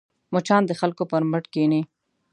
[0.33, 1.81] مچان د خلکو پر مټ کښېني